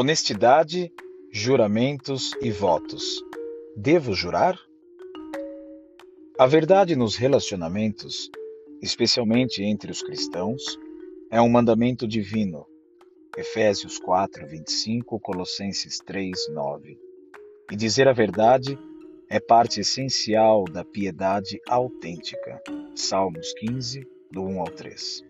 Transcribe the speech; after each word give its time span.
Honestidade, 0.00 0.92
juramentos 1.32 2.30
e 2.40 2.52
votos. 2.52 3.20
Devo 3.76 4.14
jurar? 4.14 4.56
A 6.38 6.46
verdade 6.46 6.94
nos 6.94 7.16
relacionamentos, 7.16 8.30
especialmente 8.80 9.60
entre 9.60 9.90
os 9.90 10.00
cristãos, 10.00 10.78
é 11.32 11.42
um 11.42 11.48
mandamento 11.48 12.06
divino. 12.06 12.64
Efésios 13.36 13.98
4, 13.98 14.46
25, 14.46 15.18
Colossenses 15.18 15.98
3, 15.98 16.48
9. 16.54 16.96
E 17.72 17.74
dizer 17.74 18.06
a 18.06 18.12
verdade 18.12 18.78
é 19.28 19.40
parte 19.40 19.80
essencial 19.80 20.62
da 20.66 20.84
piedade 20.84 21.60
autêntica. 21.68 22.62
Salmos 22.94 23.52
15, 23.54 24.06
do 24.30 24.44
1 24.44 24.60
ao 24.60 24.70
3. 24.70 25.24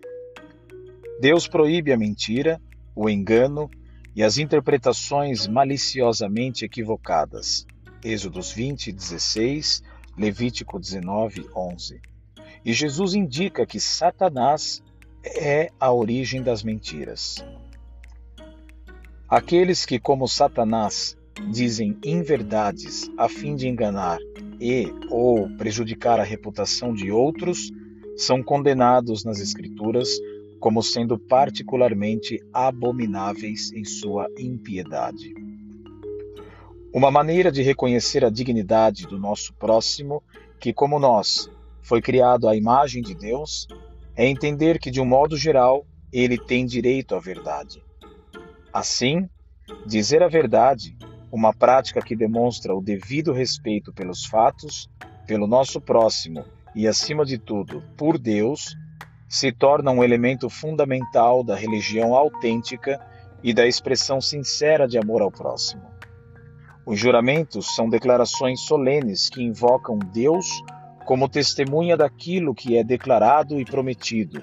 Deus 1.22 1.48
proíbe 1.48 1.90
a 1.90 1.96
mentira, 1.96 2.60
o 2.94 3.08
engano 3.08 3.70
e 4.18 4.22
as 4.24 4.36
interpretações 4.36 5.46
maliciosamente 5.46 6.64
equivocadas. 6.64 7.64
Êxodos 8.04 8.50
20, 8.50 8.90
16, 8.90 9.80
Levítico 10.18 10.76
19, 10.80 11.48
11. 11.54 12.00
E 12.64 12.72
Jesus 12.72 13.14
indica 13.14 13.64
que 13.64 13.78
Satanás 13.78 14.82
é 15.24 15.70
a 15.78 15.92
origem 15.92 16.42
das 16.42 16.64
mentiras. 16.64 17.46
Aqueles 19.28 19.86
que, 19.86 20.00
como 20.00 20.26
Satanás, 20.26 21.16
dizem 21.52 21.96
inverdades 22.04 23.08
a 23.16 23.28
fim 23.28 23.54
de 23.54 23.68
enganar 23.68 24.18
e 24.60 24.92
ou 25.10 25.48
prejudicar 25.50 26.18
a 26.18 26.24
reputação 26.24 26.92
de 26.92 27.12
outros, 27.12 27.70
são 28.16 28.42
condenados 28.42 29.22
nas 29.22 29.38
Escrituras 29.38 30.08
como 30.60 30.82
sendo 30.82 31.18
particularmente 31.18 32.40
abomináveis 32.52 33.72
em 33.72 33.84
sua 33.84 34.26
impiedade. 34.38 35.32
Uma 36.92 37.10
maneira 37.10 37.52
de 37.52 37.62
reconhecer 37.62 38.24
a 38.24 38.30
dignidade 38.30 39.06
do 39.06 39.18
nosso 39.18 39.52
próximo, 39.54 40.22
que, 40.58 40.72
como 40.72 40.98
nós, 40.98 41.50
foi 41.82 42.00
criado 42.00 42.48
à 42.48 42.56
imagem 42.56 43.02
de 43.02 43.14
Deus, 43.14 43.68
é 44.16 44.26
entender 44.26 44.78
que, 44.78 44.90
de 44.90 45.00
um 45.00 45.04
modo 45.04 45.36
geral, 45.36 45.86
ele 46.12 46.38
tem 46.38 46.66
direito 46.66 47.14
à 47.14 47.20
verdade. 47.20 47.82
Assim, 48.72 49.28
dizer 49.86 50.22
a 50.22 50.28
verdade, 50.28 50.96
uma 51.30 51.52
prática 51.52 52.00
que 52.00 52.16
demonstra 52.16 52.74
o 52.74 52.82
devido 52.82 53.32
respeito 53.32 53.92
pelos 53.92 54.24
fatos, 54.24 54.88
pelo 55.26 55.46
nosso 55.46 55.80
próximo 55.80 56.44
e, 56.74 56.88
acima 56.88 57.24
de 57.24 57.38
tudo, 57.38 57.82
por 57.96 58.18
Deus, 58.18 58.74
se 59.28 59.52
torna 59.52 59.90
um 59.90 60.02
elemento 60.02 60.48
fundamental 60.48 61.44
da 61.44 61.54
religião 61.54 62.14
autêntica 62.14 62.98
e 63.42 63.52
da 63.52 63.66
expressão 63.66 64.20
sincera 64.20 64.88
de 64.88 64.98
amor 64.98 65.22
ao 65.22 65.30
próximo. 65.30 65.82
Os 66.86 66.98
juramentos 66.98 67.74
são 67.74 67.88
declarações 67.88 68.60
solenes 68.62 69.28
que 69.28 69.42
invocam 69.42 69.98
Deus 69.98 70.46
como 71.04 71.28
testemunha 71.28 71.96
daquilo 71.96 72.54
que 72.54 72.76
é 72.76 72.82
declarado 72.82 73.60
e 73.60 73.64
prometido, 73.64 74.42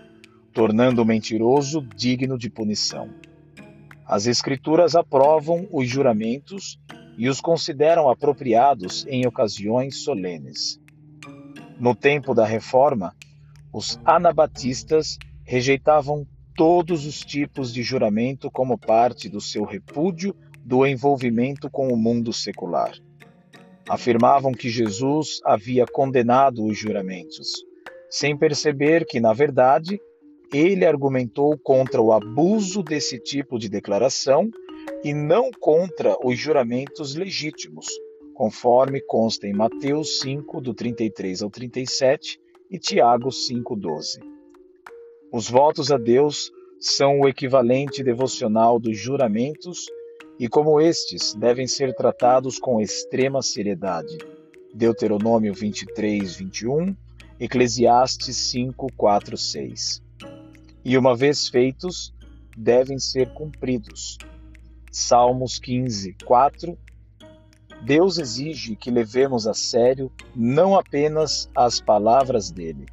tornando 0.54 1.02
o 1.02 1.06
mentiroso 1.06 1.82
digno 1.96 2.38
de 2.38 2.50
punição. 2.50 3.10
As 4.06 4.28
Escrituras 4.28 4.96
aprovam 4.96 5.68
os 5.72 5.90
juramentos 5.90 6.80
e 7.18 7.28
os 7.28 7.42
consideram 7.42 8.10
apropriados 8.10 9.06
em 9.08 9.26
ocasiões 9.26 10.04
solenes. 10.04 10.80
No 11.80 11.96
tempo 11.96 12.34
da 12.34 12.46
Reforma, 12.46 13.16
os 13.76 14.00
anabatistas 14.06 15.18
rejeitavam 15.44 16.26
todos 16.56 17.06
os 17.06 17.20
tipos 17.20 17.74
de 17.74 17.84
juramento 17.84 18.50
como 18.50 18.78
parte 18.78 19.28
do 19.28 19.42
seu 19.42 19.66
repúdio 19.66 20.34
do 20.64 20.88
envolvimento 20.88 21.70
com 21.70 21.90
o 21.90 21.98
mundo 21.98 22.32
secular. 22.32 22.94
Afirmavam 23.90 24.54
que 24.54 24.70
Jesus 24.70 25.42
havia 25.44 25.86
condenado 25.86 26.66
os 26.66 26.78
juramentos, 26.78 27.50
sem 28.10 28.38
perceber 28.38 29.06
que, 29.06 29.20
na 29.20 29.34
verdade, 29.34 30.00
ele 30.54 30.86
argumentou 30.86 31.58
contra 31.58 32.02
o 32.02 32.14
abuso 32.14 32.82
desse 32.82 33.20
tipo 33.20 33.60
de 33.60 33.68
declaração 33.68 34.50
e 35.04 35.14
não 35.14 35.52
contra 35.52 36.16
os 36.24 36.40
juramentos 36.40 37.14
legítimos, 37.14 37.88
conforme 38.36 39.02
consta 39.02 39.48
em 39.48 39.54
Mateus 39.54 40.20
5, 40.20 40.62
do 40.62 40.74
33 40.74 41.42
ao 41.42 41.50
37 41.50 42.40
e 42.70 42.80
Tiago 42.80 43.30
5,12. 43.30 44.20
Os 45.32 45.50
votos 45.50 45.92
a 45.92 45.98
Deus 45.98 46.52
são 46.80 47.22
o 47.22 47.28
equivalente 47.28 48.04
devocional 48.04 48.80
dos 48.80 48.98
juramentos 48.98 49.86
e, 50.40 50.48
como 50.48 50.80
estes, 50.80 51.34
devem 51.34 51.68
ser 51.68 51.94
tratados 51.96 52.60
com 52.60 52.82
extrema 52.82 53.42
seriedade. 53.42 54.18
Deuteronômio 54.74 55.54
23, 55.54 56.36
21, 56.36 56.96
Eclesiastes 57.40 58.36
5, 58.36 58.88
4, 58.96 59.38
6. 59.38 60.04
E, 60.84 60.98
uma 60.98 61.16
vez 61.16 61.48
feitos, 61.48 62.14
devem 62.56 63.00
ser 63.00 63.34
cumpridos. 63.34 64.18
Salmos 64.92 65.60
15, 65.60 66.16
4 66.26 66.78
Deus 67.86 68.18
exige 68.18 68.76
que 68.76 68.90
levemos 68.90 69.46
a 69.46 69.54
sério 69.54 70.12
não 70.36 70.76
apenas 70.76 71.48
as 71.56 71.80
palavras 71.80 72.50
dele, 72.50 72.88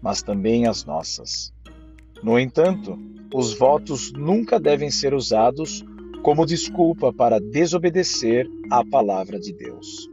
mas 0.00 0.22
também 0.22 0.68
as 0.68 0.84
nossas. 0.84 1.52
No 2.22 2.38
entanto, 2.38 2.96
os 3.34 3.58
votos 3.58 4.12
nunca 4.12 4.60
devem 4.60 4.88
ser 4.88 5.14
usados 5.14 5.84
como 6.22 6.46
desculpa 6.46 7.12
para 7.12 7.40
desobedecer 7.40 8.46
à 8.70 8.84
palavra 8.84 9.40
de 9.40 9.52
Deus. 9.52 10.08